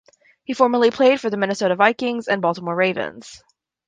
He 0.45 0.55
formerly 0.55 0.89
played 0.89 1.21
for 1.21 1.29
the 1.29 1.37
Minnesota 1.37 1.75
Vikings 1.75 2.27
and 2.27 2.41
Baltimore 2.41 2.75
Ravens. 2.75 3.43